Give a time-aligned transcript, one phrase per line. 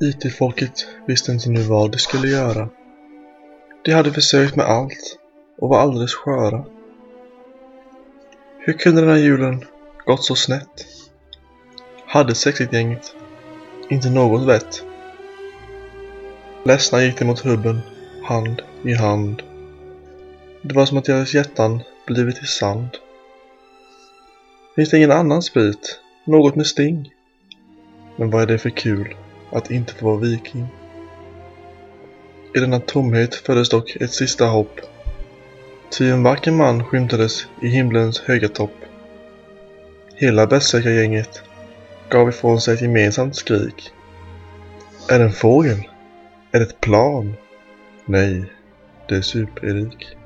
[0.00, 2.68] IT-folket visste inte nu vad de skulle göra.
[3.84, 5.18] De hade försökt med allt
[5.58, 6.64] och var alldeles sköra.
[8.58, 9.64] Hur kunde den här julen
[10.06, 10.86] gått så snett?
[12.06, 13.14] Hade sexigt-gänget
[13.88, 14.84] inte något vett?
[16.64, 17.80] Ledsna gick de mot hubben,
[18.22, 19.42] hand i hand.
[20.62, 22.88] Det var som att deras hjärtan blivit till sand.
[24.76, 26.00] Finns det ingen annan sprit?
[26.24, 27.14] Något med sting?
[28.16, 29.16] Men vad är det för kul
[29.52, 30.66] att inte få vara viking?
[32.54, 34.80] I denna tomhet föddes dock ett sista hopp.
[35.90, 38.74] Ty en vacker man skymtades i himlens höga topp.
[40.14, 40.46] Hela
[40.90, 41.42] gänget
[42.08, 43.92] gav ifrån sig ett gemensamt skrik.
[45.08, 45.88] Är det en fågel?
[46.52, 47.34] Är det ett plan?
[48.04, 48.44] Nej,
[49.08, 50.16] det är Super-Erik.